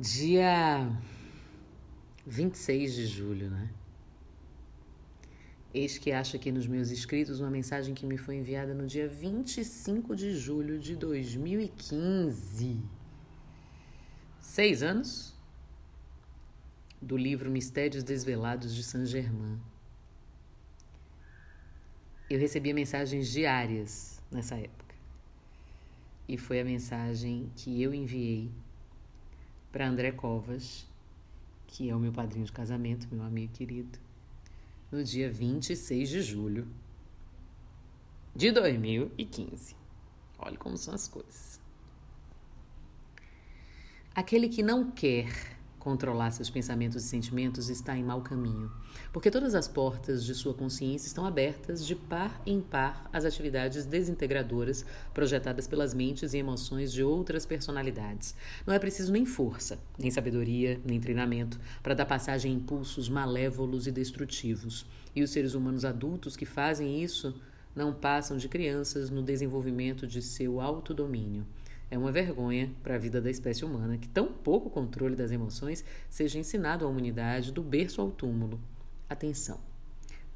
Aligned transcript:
Dia 0.00 0.96
26 2.24 2.94
de 2.94 3.06
julho, 3.08 3.50
né? 3.50 3.68
Eis 5.74 5.98
que 5.98 6.12
acho 6.12 6.36
aqui 6.36 6.52
nos 6.52 6.68
meus 6.68 6.90
escritos 6.90 7.40
uma 7.40 7.50
mensagem 7.50 7.96
que 7.96 8.06
me 8.06 8.16
foi 8.16 8.36
enviada 8.36 8.72
no 8.72 8.86
dia 8.86 9.08
25 9.08 10.14
de 10.14 10.36
julho 10.36 10.78
de 10.78 10.94
2015. 10.94 12.80
Seis 14.38 14.84
anos? 14.84 15.34
Do 17.02 17.16
livro 17.16 17.50
Mistérios 17.50 18.04
Desvelados 18.04 18.72
de 18.72 18.84
Saint 18.84 19.04
Germain. 19.04 19.60
Eu 22.30 22.38
recebia 22.38 22.72
mensagens 22.72 23.26
diárias 23.32 24.22
nessa 24.30 24.54
época. 24.54 24.94
E 26.28 26.38
foi 26.38 26.60
a 26.60 26.64
mensagem 26.64 27.50
que 27.56 27.82
eu 27.82 27.92
enviei 27.92 28.48
para 29.70 29.88
André 29.88 30.12
Covas, 30.12 30.86
que 31.66 31.90
é 31.90 31.94
o 31.94 31.98
meu 31.98 32.12
padrinho 32.12 32.46
de 32.46 32.52
casamento, 32.52 33.08
meu 33.12 33.24
amigo 33.24 33.52
querido, 33.52 33.98
no 34.90 35.04
dia 35.04 35.30
26 35.30 36.08
de 36.08 36.22
julho 36.22 36.68
de 38.34 38.50
2015. 38.50 39.76
Olha 40.38 40.56
como 40.56 40.76
são 40.76 40.94
as 40.94 41.08
coisas. 41.08 41.60
Aquele 44.14 44.48
que 44.48 44.62
não 44.62 44.90
quer 44.90 45.57
controlar 45.88 46.30
seus 46.32 46.50
pensamentos 46.50 47.02
e 47.02 47.08
sentimentos 47.08 47.70
está 47.70 47.96
em 47.96 48.04
mau 48.04 48.20
caminho, 48.20 48.70
porque 49.10 49.30
todas 49.30 49.54
as 49.54 49.66
portas 49.66 50.22
de 50.22 50.34
sua 50.34 50.52
consciência 50.52 51.06
estão 51.06 51.24
abertas 51.24 51.86
de 51.86 51.96
par 51.96 52.42
em 52.44 52.60
par 52.60 53.08
às 53.10 53.24
atividades 53.24 53.86
desintegradoras 53.86 54.84
projetadas 55.14 55.66
pelas 55.66 55.94
mentes 55.94 56.34
e 56.34 56.36
emoções 56.36 56.92
de 56.92 57.02
outras 57.02 57.46
personalidades. 57.46 58.34
Não 58.66 58.74
é 58.74 58.78
preciso 58.78 59.10
nem 59.10 59.24
força, 59.24 59.78
nem 59.98 60.10
sabedoria, 60.10 60.78
nem 60.84 61.00
treinamento 61.00 61.58
para 61.82 61.94
dar 61.94 62.04
passagem 62.04 62.52
a 62.52 62.54
impulsos 62.54 63.08
malévolos 63.08 63.86
e 63.86 63.90
destrutivos. 63.90 64.84
E 65.16 65.22
os 65.22 65.30
seres 65.30 65.54
humanos 65.54 65.86
adultos 65.86 66.36
que 66.36 66.44
fazem 66.44 67.02
isso 67.02 67.34
não 67.74 67.94
passam 67.94 68.36
de 68.36 68.46
crianças 68.46 69.08
no 69.08 69.22
desenvolvimento 69.22 70.06
de 70.06 70.20
seu 70.20 70.60
autodomínio. 70.60 71.46
É 71.90 71.96
uma 71.96 72.12
vergonha 72.12 72.70
para 72.82 72.96
a 72.96 72.98
vida 72.98 73.20
da 73.20 73.30
espécie 73.30 73.64
humana 73.64 73.96
que 73.96 74.08
tão 74.08 74.32
pouco 74.32 74.68
controle 74.68 75.16
das 75.16 75.30
emoções 75.30 75.84
seja 76.10 76.38
ensinado 76.38 76.84
à 76.84 76.88
humanidade 76.88 77.50
do 77.50 77.62
berço 77.62 78.00
ao 78.00 78.10
túmulo. 78.10 78.60
Atenção! 79.08 79.58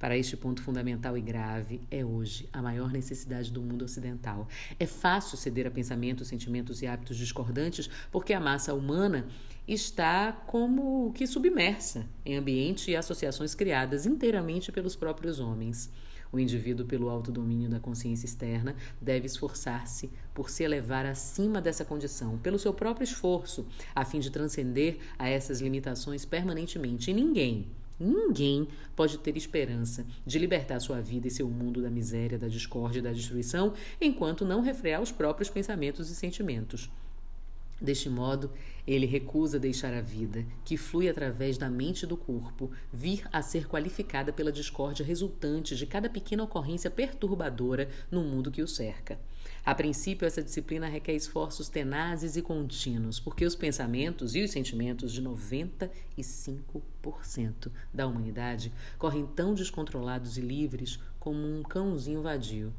Para 0.03 0.17
este 0.17 0.37
ponto 0.37 0.61
fundamental 0.61 1.17
e 1.17 1.21
grave 1.21 1.81
é 1.89 2.05
hoje 2.05 2.49
a 2.53 2.61
maior 2.61 2.91
necessidade 2.91 3.53
do 3.53 3.63
mundo 3.63 3.85
ocidental. 3.85 4.49
É 4.77 4.85
fácil 4.85 5.37
ceder 5.37 5.65
a 5.65 5.71
pensamentos, 5.71 6.27
sentimentos 6.27 6.83
e 6.83 6.89
hábitos 6.89 7.17
discordantes 7.17 7.89
porque 8.11 8.33
a 8.33 8.41
massa 8.41 8.75
humana 8.75 9.29
está 9.69 10.33
como 10.33 11.13
que 11.13 11.25
submersa 11.25 12.05
em 12.25 12.37
ambiente 12.37 12.91
e 12.91 12.97
associações 12.97 13.55
criadas 13.55 14.05
inteiramente 14.05 14.73
pelos 14.73 14.97
próprios 14.97 15.39
homens. 15.39 15.89
O 16.33 16.39
indivíduo, 16.39 16.87
pelo 16.87 17.11
autodomínio 17.11 17.69
da 17.69 17.79
consciência 17.79 18.25
externa, 18.25 18.75
deve 18.99 19.27
esforçar-se 19.27 20.11
por 20.33 20.49
se 20.49 20.65
elevar 20.65 21.05
acima 21.05 21.61
dessa 21.61 21.85
condição, 21.85 22.39
pelo 22.39 22.59
seu 22.59 22.73
próprio 22.73 23.05
esforço, 23.05 23.67
a 23.95 24.03
fim 24.03 24.19
de 24.19 24.31
transcender 24.31 24.97
a 25.19 25.29
essas 25.29 25.61
limitações 25.61 26.25
permanentemente. 26.25 27.11
E 27.11 27.15
ninguém, 27.15 27.67
Ninguém 28.01 28.67
pode 28.97 29.19
ter 29.19 29.37
esperança 29.37 30.05
de 30.27 30.37
libertar 30.37 30.81
sua 30.81 31.01
vida 31.01 31.29
e 31.29 31.31
seu 31.31 31.49
mundo 31.49 31.81
da 31.81 31.89
miséria, 31.89 32.37
da 32.37 32.49
discórdia 32.49 32.99
e 32.99 33.03
da 33.03 33.13
destruição 33.13 33.75
enquanto 34.01 34.45
não 34.45 34.61
refrear 34.61 35.01
os 35.01 35.13
próprios 35.13 35.49
pensamentos 35.49 36.11
e 36.11 36.15
sentimentos. 36.17 36.91
Deste 37.83 38.09
modo, 38.09 38.49
ele 38.87 39.07
recusa 39.07 39.59
deixar 39.59 39.93
a 39.93 40.01
vida, 40.01 40.47
que 40.65 40.77
flui 40.77 41.09
através 41.09 41.59
da 41.59 41.69
mente 41.69 42.05
e 42.05 42.07
do 42.07 42.17
corpo, 42.17 42.71
vir 42.93 43.29
a 43.33 43.43
ser 43.43 43.67
qualificada 43.67 44.33
pela 44.33 44.53
discórdia 44.53 45.05
resultante 45.05 45.75
de 45.75 45.85
cada 45.85 46.09
pequena 46.09 46.45
ocorrência 46.45 46.89
perturbadora 46.89 47.89
no 48.09 48.23
mundo 48.23 48.53
que 48.53 48.63
o 48.63 48.69
cerca. 48.69 49.19
A 49.65 49.75
princípio, 49.75 50.25
essa 50.25 50.41
disciplina 50.41 50.87
requer 50.87 51.15
esforços 51.15 51.69
tenazes 51.69 52.37
e 52.37 52.43
contínuos, 52.43 53.19
porque 53.19 53.45
os 53.45 53.57
pensamentos 53.57 54.37
e 54.37 54.45
os 54.45 54.53
sentimentos 54.53 55.13
de 55.13 55.21
95% 55.21 57.73
da 57.93 58.07
humanidade 58.07 58.73
correm 58.97 59.27
tão 59.27 59.55
descontrolados 59.55 60.39
e 60.39 60.41
livres 60.41 61.01
como 61.19 61.45
um 61.45 61.65
cãozinho 61.65 62.23
vadio. 62.23 62.73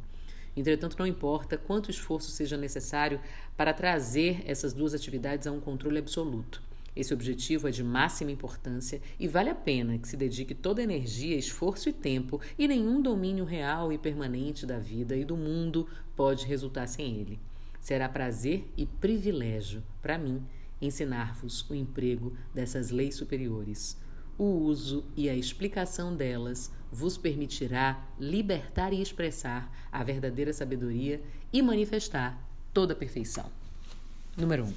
Entretanto, 0.56 0.98
não 1.00 1.08
importa 1.08 1.58
quanto 1.58 1.90
esforço 1.90 2.30
seja 2.32 2.56
necessário 2.58 3.20
para 3.58 3.74
trazer 3.74 4.44
essas 4.46 4.74
duas 4.74 4.94
atividades 4.94 5.48
a 5.48 5.52
um 5.52 5.60
controle 5.60 5.98
absoluto. 5.98 6.62
Esse 6.96 7.14
objetivo 7.14 7.68
é 7.68 7.72
de 7.72 7.84
máxima 7.84 8.32
importância 8.32 9.02
e 9.20 9.28
vale 9.28 9.50
a 9.50 9.56
pena 9.56 9.98
que 9.98 10.08
se 10.08 10.16
dedique 10.16 10.54
toda 10.54 10.84
energia, 10.84 11.36
esforço 11.36 11.90
e 11.90 11.94
tempo, 11.94 12.40
e 12.58 12.68
nenhum 12.68 13.02
domínio 13.02 13.46
real 13.46 13.92
e 13.92 13.98
permanente 13.98 14.66
da 14.66 14.78
vida 14.78 15.16
e 15.16 15.26
do 15.26 15.36
mundo 15.36 15.88
pode 16.16 16.46
resultar 16.46 16.86
sem 16.86 17.16
ele. 17.16 17.40
Será 17.82 18.08
prazer 18.08 18.72
e 18.78 18.86
privilégio 18.86 19.84
para 20.02 20.20
mim 20.20 20.44
ensinar-vos 20.80 21.68
o 21.70 21.74
emprego 21.74 22.34
dessas 22.54 22.92
leis 22.92 23.16
superiores. 23.16 23.98
O 24.38 24.44
uso 24.44 25.04
e 25.16 25.30
a 25.30 25.36
explicação 25.36 26.16
delas 26.16 26.72
vos 26.94 27.18
permitirá 27.18 28.06
libertar 28.20 28.94
e 28.94 29.02
expressar 29.02 29.70
a 29.92 30.04
verdadeira 30.04 30.54
sabedoria 30.54 31.20
e 31.52 31.60
manifestar 31.62 32.40
toda 32.72 32.94
a 32.94 32.96
perfeição. 32.96 33.50
Número 34.38 34.66
1. 34.66 34.68
Um. 34.68 34.74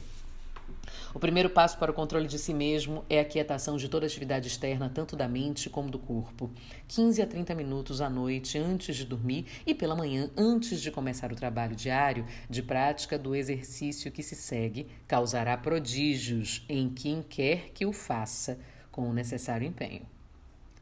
O 1.15 1.19
primeiro 1.19 1.49
passo 1.49 1.79
para 1.79 1.91
o 1.91 1.95
controle 1.95 2.27
de 2.27 2.39
si 2.39 2.53
mesmo 2.53 3.05
é 3.09 3.21
a 3.21 3.25
quietação 3.25 3.77
de 3.77 3.89
toda 3.89 4.07
atividade 4.07 4.49
externa, 4.49 4.91
tanto 4.93 5.15
da 5.15 5.29
mente 5.29 5.71
como 5.71 5.91
do 5.91 5.99
corpo. 5.99 6.51
15 6.89 7.23
a 7.23 7.27
30 7.27 7.55
minutos 7.55 8.01
à 8.01 8.09
noite 8.09 8.59
antes 8.59 8.97
de 8.97 9.05
dormir 9.05 9.47
e 9.67 9.75
pela 9.75 9.95
manhã 9.95 10.31
antes 10.37 10.81
de 10.81 10.91
começar 10.91 11.31
o 11.33 11.37
trabalho 11.37 11.77
diário 11.77 12.27
de 12.49 12.63
prática 12.63 13.19
do 13.19 13.35
exercício 13.35 14.11
que 14.11 14.23
se 14.23 14.35
segue 14.35 14.87
causará 15.07 15.57
prodígios 15.57 16.65
em 16.69 16.89
quem 16.89 17.23
quer 17.23 17.71
que 17.75 17.87
o 17.87 17.93
faça 17.93 18.59
com 18.91 19.09
o 19.09 19.13
necessário 19.13 19.67
empenho. 19.67 20.07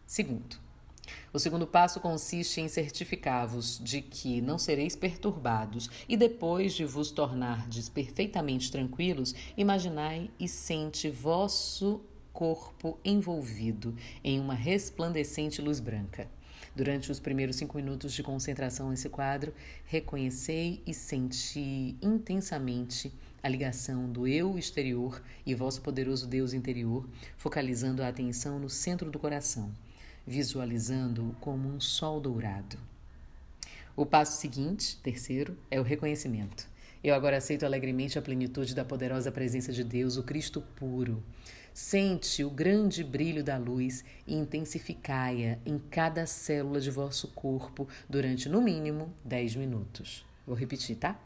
Segundo, 0.06 0.63
o 1.32 1.38
segundo 1.38 1.66
passo 1.66 2.00
consiste 2.00 2.60
em 2.60 2.68
certificar-vos 2.68 3.80
de 3.82 4.00
que 4.00 4.40
não 4.40 4.58
sereis 4.58 4.94
perturbados, 4.94 5.90
e 6.08 6.16
depois 6.16 6.74
de 6.74 6.84
vos 6.84 7.10
tornardes 7.10 7.88
perfeitamente 7.88 8.70
tranquilos, 8.70 9.34
imaginai 9.56 10.30
e 10.38 10.48
sente 10.48 11.10
vosso 11.10 12.00
corpo 12.32 12.98
envolvido 13.04 13.94
em 14.22 14.40
uma 14.40 14.54
resplandecente 14.54 15.62
luz 15.62 15.80
branca. 15.80 16.28
Durante 16.74 17.12
os 17.12 17.20
primeiros 17.20 17.56
cinco 17.56 17.76
minutos 17.76 18.12
de 18.12 18.22
concentração 18.22 18.90
nesse 18.90 19.08
quadro, 19.08 19.54
reconhecei 19.84 20.82
e 20.84 20.92
senti 20.92 21.96
intensamente 22.02 23.12
a 23.40 23.48
ligação 23.48 24.10
do 24.10 24.26
eu 24.26 24.58
exterior 24.58 25.22
e 25.46 25.54
vosso 25.54 25.80
poderoso 25.82 26.26
Deus 26.26 26.52
interior, 26.52 27.08
focalizando 27.36 28.02
a 28.02 28.08
atenção 28.08 28.58
no 28.58 28.68
centro 28.68 29.10
do 29.10 29.18
coração 29.18 29.70
visualizando-o 30.26 31.34
como 31.40 31.68
um 31.68 31.80
sol 31.80 32.20
dourado. 32.20 32.78
O 33.96 34.04
passo 34.04 34.40
seguinte, 34.40 34.96
terceiro, 35.02 35.56
é 35.70 35.78
o 35.78 35.84
reconhecimento. 35.84 36.68
Eu 37.02 37.14
agora 37.14 37.36
aceito 37.36 37.66
alegremente 37.66 38.18
a 38.18 38.22
plenitude 38.22 38.74
da 38.74 38.84
poderosa 38.84 39.30
presença 39.30 39.72
de 39.72 39.84
Deus, 39.84 40.16
o 40.16 40.22
Cristo 40.22 40.62
puro. 40.74 41.22
Sente 41.72 42.42
o 42.42 42.50
grande 42.50 43.04
brilho 43.04 43.44
da 43.44 43.58
luz 43.58 44.04
e 44.26 44.34
intensificai-a 44.34 45.58
em 45.66 45.78
cada 45.78 46.24
célula 46.24 46.80
de 46.80 46.90
vosso 46.90 47.28
corpo 47.28 47.86
durante, 48.08 48.48
no 48.48 48.62
mínimo, 48.62 49.12
10 49.24 49.56
minutos. 49.56 50.24
Vou 50.46 50.56
repetir, 50.56 50.96
tá? 50.96 51.20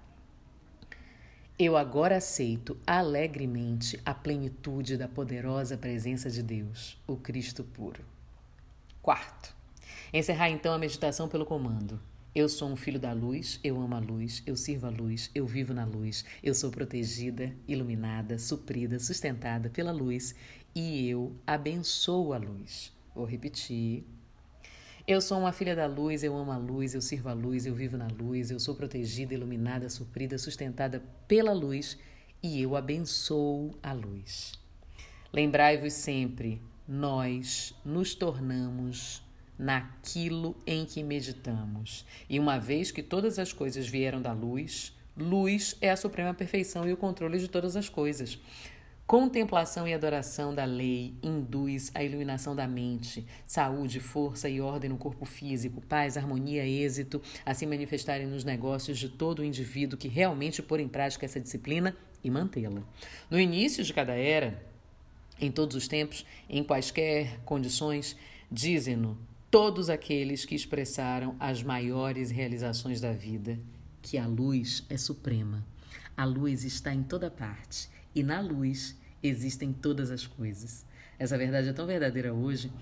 Eu 1.59 1.77
agora 1.77 2.17
aceito 2.17 2.77
alegremente 2.87 4.01
a 4.05 4.15
plenitude 4.15 4.97
da 4.97 5.09
poderosa 5.09 5.77
presença 5.77 6.31
de 6.31 6.43
Deus, 6.43 6.97
o 7.07 7.17
Cristo 7.17 7.63
puro. 7.63 8.05
Quarto, 9.01 9.55
encerrar 10.13 10.51
então 10.51 10.75
a 10.75 10.79
meditação 10.79 11.29
pelo 11.29 11.47
comando. 11.47 12.01
Eu 12.35 12.49
sou 12.49 12.69
um 12.69 12.77
filho 12.77 13.01
da 13.01 13.13
luz, 13.13 13.59
eu 13.65 13.81
amo 13.81 13.95
a 13.95 13.99
luz, 13.99 14.43
eu 14.47 14.55
sirvo 14.55 14.87
a 14.87 14.91
luz, 14.91 15.31
eu 15.35 15.47
vivo 15.47 15.73
na 15.73 15.85
luz, 15.85 16.25
eu 16.43 16.55
sou 16.55 16.71
protegida, 16.71 17.55
iluminada, 17.67 18.39
suprida, 18.39 18.99
sustentada 18.99 19.71
pela 19.71 19.93
luz 19.93 20.35
e 20.75 21.09
eu 21.09 21.35
abençoo 21.47 22.33
a 22.33 22.39
luz. 22.39 22.93
Vou 23.15 23.25
repetir. 23.25 24.05
Eu 25.07 25.21
sou 25.21 25.39
uma 25.39 25.53
filha 25.53 25.75
da 25.75 25.87
luz, 25.87 26.23
eu 26.23 26.37
amo 26.37 26.53
a 26.53 26.59
luz, 26.59 26.95
eu 26.95 27.01
sirvo 27.01 27.31
a 27.31 27.33
luz, 27.33 27.65
eu 27.67 27.75
vivo 27.75 27.97
na 27.97 28.09
luz, 28.09 28.51
eu 28.51 28.61
sou 28.61 28.75
protegida, 28.75 29.33
iluminada, 29.33 29.89
suprida, 29.89 30.37
sustentada 30.37 31.03
pela 31.27 31.53
luz 31.53 31.97
e 32.43 32.61
eu 32.61 32.77
abençoo 32.77 33.75
a 33.83 33.93
luz. 33.93 34.53
Lembrai-vos 35.33 35.95
sempre 35.95 36.61
nós 36.89 37.75
nos 37.85 38.15
tornamos 38.15 39.23
naquilo 39.59 40.57
em 40.67 40.87
que 40.87 41.03
meditamos. 41.03 42.07
E 42.31 42.39
uma 42.39 42.59
vez 42.59 42.91
que 42.91 43.03
todas 43.03 43.39
as 43.39 43.53
coisas 43.53 43.87
vieram 43.87 44.23
da 44.23 44.33
luz, 44.33 44.97
luz 45.17 45.77
é 45.83 45.91
a 45.91 45.97
suprema 45.97 46.33
perfeição 46.33 46.89
e 46.89 46.93
o 46.93 46.97
controle 46.97 47.39
de 47.39 47.49
todas 47.49 47.77
as 47.77 47.89
coisas. 47.89 48.39
Contemplação 49.07 49.89
e 49.89 49.95
adoração 49.95 50.55
da 50.55 50.67
lei 50.67 51.15
induz 51.23 51.91
a 51.95 52.05
iluminação 52.05 52.55
da 52.55 52.69
mente, 52.69 53.27
saúde, 53.47 54.01
força 54.01 54.51
e 54.51 54.61
ordem 54.61 54.91
no 54.91 54.99
corpo 54.99 55.25
físico, 55.25 55.81
paz, 55.81 56.19
harmonia, 56.19 56.67
êxito, 56.67 57.21
a 57.45 57.55
se 57.55 57.67
manifestarem 57.67 58.27
nos 58.27 58.45
negócios 58.45 58.99
de 58.99 59.09
todo 59.09 59.39
o 59.41 59.45
indivíduo 59.45 59.99
que 59.99 60.09
realmente 60.09 60.63
pôr 60.63 60.79
em 60.79 60.89
prática 60.89 61.25
essa 61.25 61.41
disciplina 61.41 61.97
e 62.23 62.31
mantê-la. 62.31 62.83
No 63.31 63.41
início 63.41 63.83
de 63.83 63.95
cada 63.95 64.13
era, 64.13 64.63
em 65.41 65.51
todos 65.51 65.77
os 65.77 65.89
tempos, 65.89 66.25
em 66.49 66.63
quaisquer 66.65 67.39
condições, 67.45 68.17
dizem-no 68.51 69.19
todos 69.51 69.89
aqueles 69.89 70.45
que 70.45 70.55
expressaram 70.55 71.37
as 71.41 71.63
maiores 71.63 72.31
realizações 72.31 73.01
da 73.01 73.13
vida, 73.13 73.59
que 74.03 74.19
a 74.19 74.27
luz 74.27 74.85
é 74.91 74.97
suprema. 74.97 75.65
A 76.17 76.25
luz 76.25 76.65
está 76.65 76.93
em 76.93 77.03
toda 77.03 77.31
parte 77.31 77.89
e 78.15 78.23
na 78.23 78.41
luz 78.41 78.97
existem 79.23 79.73
todas 79.73 80.11
as 80.11 80.27
coisas. 80.27 80.85
Essa 81.19 81.39
verdade 81.39 81.69
é 81.69 81.73
tão 81.73 81.87
verdadeira 81.87 82.33
hoje 82.33 82.73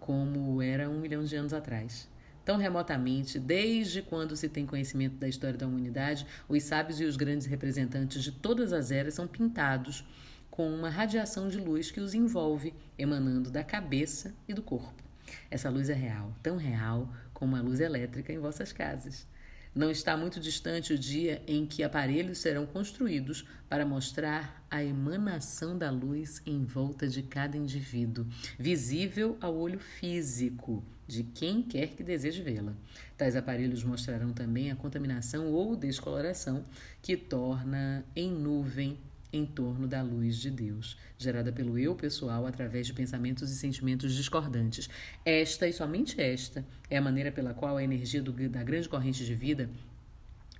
como 0.00 0.60
era 0.60 0.88
um 0.88 1.00
milhão 1.00 1.24
de 1.24 1.34
anos 1.36 1.52
atrás. 1.52 2.08
Tão 2.44 2.58
remotamente, 2.58 3.38
desde 3.38 4.02
quando 4.02 4.36
se 4.36 4.50
tem 4.50 4.66
conhecimento 4.66 5.16
da 5.16 5.26
história 5.26 5.58
da 5.58 5.66
humanidade, 5.66 6.26
os 6.46 6.62
sábios 6.62 7.00
e 7.00 7.04
os 7.04 7.16
grandes 7.16 7.46
representantes 7.46 8.22
de 8.22 8.32
todas 8.32 8.72
as 8.72 8.90
eras 8.90 9.14
são 9.14 9.26
pintados 9.26 10.04
com 10.54 10.72
uma 10.72 10.88
radiação 10.88 11.48
de 11.48 11.58
luz 11.58 11.90
que 11.90 11.98
os 11.98 12.14
envolve, 12.14 12.72
emanando 12.96 13.50
da 13.50 13.64
cabeça 13.64 14.32
e 14.46 14.54
do 14.54 14.62
corpo. 14.62 15.02
Essa 15.50 15.68
luz 15.68 15.90
é 15.90 15.94
real, 15.94 16.32
tão 16.44 16.56
real 16.56 17.12
como 17.32 17.56
a 17.56 17.60
luz 17.60 17.80
elétrica 17.80 18.32
em 18.32 18.38
vossas 18.38 18.72
casas. 18.72 19.26
Não 19.74 19.90
está 19.90 20.16
muito 20.16 20.38
distante 20.38 20.92
o 20.92 20.98
dia 20.98 21.42
em 21.48 21.66
que 21.66 21.82
aparelhos 21.82 22.38
serão 22.38 22.66
construídos 22.66 23.44
para 23.68 23.84
mostrar 23.84 24.64
a 24.70 24.80
emanação 24.80 25.76
da 25.76 25.90
luz 25.90 26.40
em 26.46 26.64
volta 26.64 27.08
de 27.08 27.24
cada 27.24 27.56
indivíduo, 27.56 28.24
visível 28.56 29.36
ao 29.40 29.56
olho 29.56 29.80
físico 29.80 30.84
de 31.04 31.24
quem 31.24 31.64
quer 31.64 31.88
que 31.96 32.04
deseje 32.04 32.44
vê-la. 32.44 32.74
Tais 33.18 33.34
aparelhos 33.34 33.82
mostrarão 33.82 34.32
também 34.32 34.70
a 34.70 34.76
contaminação 34.76 35.48
ou 35.50 35.74
descoloração 35.74 36.64
que 37.02 37.16
torna 37.16 38.04
em 38.14 38.30
nuvem 38.30 38.96
em 39.36 39.44
torno 39.44 39.88
da 39.88 40.00
luz 40.00 40.36
de 40.36 40.50
Deus, 40.50 40.96
gerada 41.18 41.52
pelo 41.52 41.78
eu 41.78 41.94
pessoal 41.94 42.46
através 42.46 42.86
de 42.86 42.92
pensamentos 42.92 43.50
e 43.50 43.56
sentimentos 43.56 44.14
discordantes. 44.14 44.88
Esta 45.24 45.66
e 45.66 45.72
somente 45.72 46.20
esta 46.20 46.64
é 46.88 46.96
a 46.96 47.02
maneira 47.02 47.32
pela 47.32 47.52
qual 47.52 47.76
a 47.76 47.82
energia 47.82 48.22
do, 48.22 48.32
da 48.48 48.62
grande 48.62 48.88
corrente 48.88 49.24
de 49.24 49.34
vida 49.34 49.68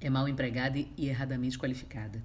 é 0.01 0.11
mal 0.11 0.29
empregada 0.29 0.79
e 0.79 1.09
erradamente 1.09 1.59
qualificada. 1.59 2.21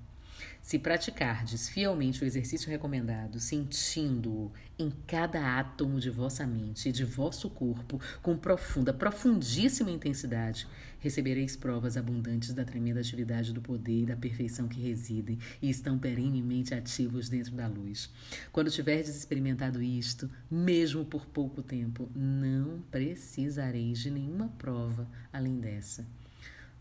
Se 0.62 0.78
praticardes 0.78 1.68
fielmente 1.68 2.24
o 2.24 2.28
exercício 2.28 2.70
recomendado, 2.70 3.40
sentindo-o 3.40 4.52
em 4.78 4.92
cada 5.08 5.60
átomo 5.60 6.00
de 6.00 6.10
vossa 6.10 6.46
mente 6.46 6.90
e 6.90 6.92
de 6.92 7.04
vosso 7.04 7.50
corpo 7.50 8.00
com 8.22 8.38
profunda, 8.38 8.94
profundíssima 8.94 9.90
intensidade, 9.90 10.68
recebereis 11.00 11.56
provas 11.56 11.98
abundantes 11.98 12.54
da 12.54 12.64
tremenda 12.64 13.00
atividade 13.00 13.52
do 13.52 13.62
poder 13.62 14.04
e 14.04 14.06
da 14.06 14.16
perfeição 14.16 14.68
que 14.68 14.80
residem 14.80 15.40
e 15.62 15.70
estão 15.70 15.98
perenemente 15.98 16.74
ativos 16.74 17.30
dentro 17.30 17.56
da 17.56 17.68
luz. 17.68 18.10
Quando 18.52 18.70
tiverdes 18.70 19.16
experimentado 19.16 19.82
isto, 19.82 20.30
mesmo 20.52 21.04
por 21.04 21.26
pouco 21.26 21.64
tempo, 21.64 22.10
não 22.14 22.80
precisareis 22.92 24.00
de 24.00 24.12
nenhuma 24.12 24.50
prova 24.50 25.08
além 25.34 25.60
dessa. 25.60 26.06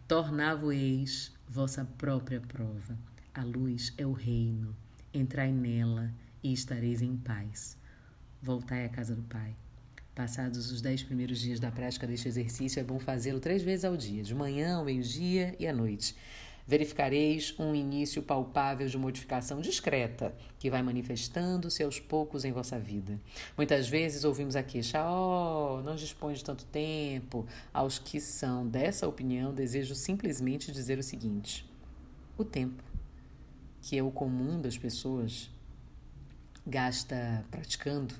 Tornavo-eis 0.06 1.32
vossa 1.48 1.84
própria 1.84 2.40
prova 2.40 2.98
a 3.38 3.44
luz 3.44 3.94
é 3.96 4.04
o 4.04 4.10
reino. 4.10 4.74
Entrai 5.14 5.52
nela 5.52 6.12
e 6.42 6.52
estareis 6.52 7.00
em 7.00 7.16
paz. 7.16 7.78
Voltai 8.42 8.84
à 8.84 8.88
casa 8.88 9.14
do 9.14 9.22
Pai. 9.22 9.54
Passados 10.12 10.72
os 10.72 10.82
dez 10.82 11.04
primeiros 11.04 11.38
dias 11.38 11.60
da 11.60 11.70
prática 11.70 12.04
deste 12.04 12.26
exercício, 12.26 12.80
é 12.80 12.82
bom 12.82 12.98
fazê-lo 12.98 13.38
três 13.38 13.62
vezes 13.62 13.84
ao 13.84 13.96
dia, 13.96 14.24
de 14.24 14.34
manhã, 14.34 14.74
ao 14.74 14.84
meio-dia 14.84 15.54
e 15.56 15.68
à 15.68 15.72
noite. 15.72 16.16
Verificareis 16.66 17.54
um 17.60 17.76
início 17.76 18.24
palpável 18.24 18.88
de 18.88 18.98
modificação 18.98 19.60
discreta, 19.60 20.34
que 20.58 20.68
vai 20.68 20.82
manifestando-se 20.82 21.84
aos 21.84 22.00
poucos 22.00 22.44
em 22.44 22.50
vossa 22.50 22.76
vida. 22.76 23.20
Muitas 23.56 23.88
vezes 23.88 24.24
ouvimos 24.24 24.56
a 24.56 24.64
queixa: 24.64 24.98
Oh, 25.08 25.80
não 25.82 25.94
dispõe 25.94 26.34
de 26.34 26.42
tanto 26.42 26.64
tempo. 26.64 27.46
Aos 27.72 28.00
que 28.00 28.20
são 28.20 28.66
dessa 28.66 29.06
opinião, 29.06 29.54
desejo 29.54 29.94
simplesmente 29.94 30.72
dizer 30.72 30.98
o 30.98 31.02
seguinte: 31.04 31.64
o 32.36 32.44
tempo 32.44 32.87
que 33.88 33.96
é 33.96 34.02
o 34.02 34.10
comum 34.10 34.60
das 34.60 34.76
pessoas, 34.76 35.50
gasta 36.66 37.42
praticando, 37.50 38.14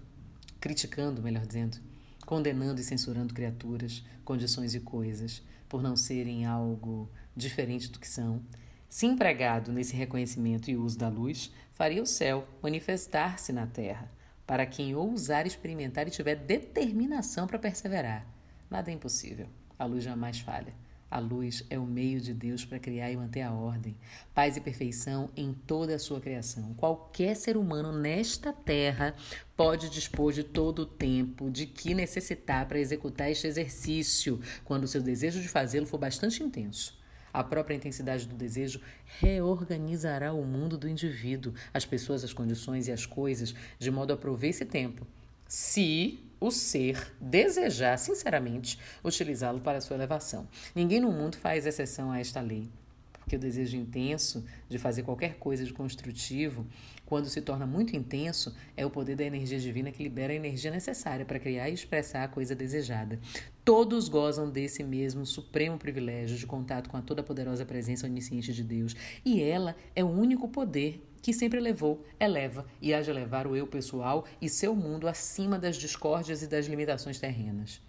criticando, 0.59 1.23
melhor 1.23 1.45
dizendo, 1.45 1.77
condenando 2.25 2.81
e 2.81 2.85
censurando 2.85 3.35
criaturas, 3.35 4.03
condições 4.25 4.75
e 4.75 4.81
coisas 4.81 5.43
por 5.69 5.83
não 5.83 5.95
serem 5.95 6.47
algo 6.47 7.11
diferente 7.37 7.91
do 7.91 7.99
que 7.99 8.09
são, 8.09 8.43
se 8.89 9.05
empregado 9.05 9.71
nesse 9.71 9.95
reconhecimento 9.95 10.71
e 10.71 10.77
uso 10.77 10.97
da 10.97 11.11
luz, 11.11 11.53
faria 11.75 12.03
o 12.03 12.07
céu 12.07 12.49
manifestar-se 12.63 13.53
na 13.53 13.67
terra, 13.67 14.11
para 14.47 14.65
quem 14.65 14.95
ousar 14.95 15.47
experimentar 15.47 16.09
e 16.09 16.11
tiver 16.11 16.37
determinação 16.37 17.47
para 17.47 17.59
perseverar. 17.59 18.27
Nada 18.71 18.91
é 18.91 18.95
impossível. 18.95 19.47
A 19.79 19.85
luz 19.85 20.03
jamais 20.03 20.41
falha. 20.41 20.73
A 21.11 21.19
luz 21.19 21.65
é 21.71 21.79
o 21.79 21.87
meio 21.87 22.21
de 22.21 22.35
Deus 22.35 22.67
para 22.67 22.79
criar 22.79 23.11
e 23.11 23.17
manter 23.17 23.41
a 23.41 23.51
ordem, 23.51 23.97
paz 24.35 24.59
e 24.59 24.61
perfeição 24.61 25.31
em 25.35 25.55
toda 25.55 25.95
a 25.95 25.99
sua 25.99 26.21
criação. 26.21 26.75
Qualquer 26.75 27.35
ser 27.35 27.57
humano 27.57 27.91
nesta 27.93 28.53
terra 28.53 29.15
pode 29.57 29.89
dispor 29.89 30.35
de 30.35 30.45
todo 30.45 30.81
o 30.81 30.87
tempo 30.87 31.51
de 31.51 31.65
que 31.65 31.95
necessitar 31.95 32.69
para 32.69 32.79
executar 32.79 33.31
este 33.31 33.47
exercício, 33.47 34.39
quando 34.65 34.85
o 34.85 34.89
seu 34.89 35.01
desejo 35.01 35.41
de 35.41 35.49
fazê-lo 35.49 35.87
for 35.87 35.99
bastante 35.99 36.43
intenso. 36.43 36.99
A 37.33 37.43
própria 37.43 37.75
intensidade 37.75 38.27
do 38.27 38.35
desejo 38.35 38.81
reorganizará 39.21 40.33
o 40.35 40.45
mundo 40.45 40.77
do 40.77 40.89
indivíduo, 40.89 41.55
as 41.73 41.87
pessoas, 41.87 42.23
as 42.23 42.35
condições 42.35 42.87
e 42.87 42.93
as 42.93 43.07
coisas, 43.07 43.55
de 43.79 43.91
modo 43.91 44.13
a 44.13 44.17
prover 44.17 44.51
esse 44.51 44.65
tempo. 44.67 45.07
Se 45.49 46.21
o 46.39 46.51
ser 46.51 47.17
desejar 47.19 47.99
sinceramente 47.99 48.79
utilizá-lo 49.03 49.61
para 49.61 49.81
sua 49.81 49.97
elevação. 49.97 50.47
Ninguém 50.75 51.01
no 51.01 51.11
mundo 51.11 51.39
faz 51.39 51.65
exceção 51.65 52.11
a 52.11 52.21
esta 52.21 52.41
lei, 52.41 52.69
porque 53.13 53.37
o 53.37 53.39
desejo 53.39 53.77
intenso 53.77 54.45
de 54.69 54.79
fazer 54.79 55.05
qualquer 55.05 55.37
coisa 55.37 55.65
de 55.65 55.73
construtivo, 55.73 56.67
quando 57.07 57.31
se 57.31 57.41
torna 57.41 57.67
muito 57.67 57.97
intenso, 57.97 58.55
é 58.77 58.85
o 58.85 58.91
poder 58.91 59.17
da 59.17 59.25
energia 59.25 59.59
divina 59.59 59.91
que 59.91 60.03
libera 60.03 60.35
a 60.35 60.37
energia 60.37 60.71
necessária 60.71 61.25
para 61.25 61.41
criar 61.41 61.71
e 61.71 61.75
expressar 61.75 62.25
a 62.25 62.29
coisa 62.29 62.55
desejada. 62.55 63.19
Todos 63.65 64.07
gozam 64.09 64.51
desse 64.51 64.85
mesmo 64.85 65.25
supremo 65.25 65.79
privilégio 65.79 66.37
de 66.37 66.47
contato 66.47 66.91
com 66.91 66.99
a 66.99 67.03
toda 67.03 67.23
poderosa 67.23 67.65
presença 67.65 68.07
onisciente 68.07 68.53
de 68.53 68.63
Deus, 68.63 68.95
e 69.25 69.43
ela 69.43 69.75
é 69.97 70.05
o 70.05 70.09
único 70.09 70.47
poder 70.47 71.03
que 71.21 71.33
sempre 71.33 71.61
levou, 71.61 72.05
eleva 72.19 72.67
e 72.81 72.99
de 73.01 73.13
levar 73.13 73.47
o 73.47 73.57
eu 73.57 73.67
pessoal 73.67 74.25
e 74.41 74.49
seu 74.49 74.75
mundo 74.75 75.09
acima 75.09 75.59
das 75.59 75.77
discórdias 75.77 76.43
e 76.43 76.47
das 76.47 76.67
limitações 76.67 77.19
terrenas. 77.19 77.81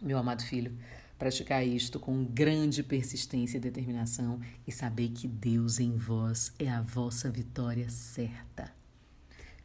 Meu 0.00 0.18
amado 0.18 0.42
filho, 0.42 0.76
praticar 1.18 1.66
isto 1.66 2.00
com 2.00 2.24
grande 2.24 2.82
persistência 2.82 3.58
e 3.58 3.60
determinação 3.60 4.40
e 4.66 4.72
saber 4.72 5.10
que 5.10 5.28
Deus 5.28 5.78
em 5.78 5.94
vós 5.94 6.52
é 6.58 6.68
a 6.68 6.80
vossa 6.80 7.30
vitória 7.30 7.90
certa. 7.90 8.72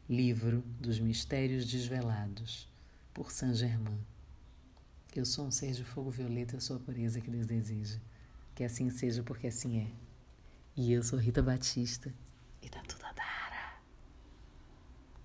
Livro 0.09 0.63
dos 0.79 0.99
Mistérios 0.99 1.65
Desvelados, 1.65 2.67
por 3.13 3.31
Saint 3.31 3.55
Germain. 3.55 3.97
Eu 5.15 5.25
sou 5.25 5.47
um 5.47 5.51
ser 5.51 5.71
de 5.71 5.85
fogo 5.85 6.11
violeta, 6.11 6.57
eu 6.57 6.61
sou 6.61 6.75
a 6.75 6.79
pureza 6.79 7.21
que 7.21 7.31
Deus 7.31 7.47
deseja. 7.47 7.97
Que 8.53 8.65
assim 8.65 8.89
seja, 8.89 9.23
porque 9.23 9.47
assim 9.47 9.79
é. 9.79 9.87
E 10.75 10.91
eu 10.91 11.01
sou 11.01 11.17
Rita 11.17 11.41
Batista 11.41 12.13
e 12.65 12.69
tá 12.69 12.81
tudo 12.87 13.04